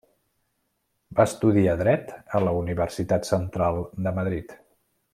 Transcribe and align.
Va 1.19 1.25
estudiar 1.29 1.75
Dret 1.83 2.11
a 2.39 2.43
la 2.47 2.55
Universitat 2.65 3.31
Central 3.33 3.81
de 4.09 4.19
Madrid. 4.21 4.61